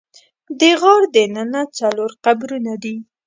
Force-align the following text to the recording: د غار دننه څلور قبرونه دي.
د 0.59 0.61
غار 0.81 1.03
دننه 1.15 1.61
څلور 1.77 2.11
قبرونه 2.25 2.73
دي. 2.83 2.95